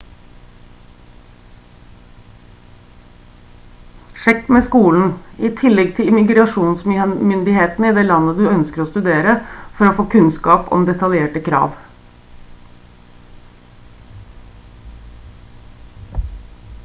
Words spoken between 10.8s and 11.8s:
detaljerte krav